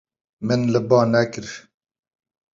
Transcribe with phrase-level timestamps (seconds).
[0.45, 1.47] Min li ba nekir.